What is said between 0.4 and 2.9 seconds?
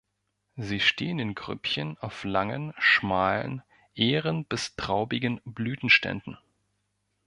Sie stehen in Grüppchen auf langen,